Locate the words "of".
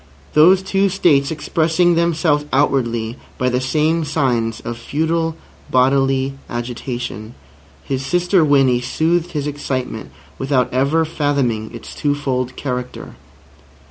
4.61-4.75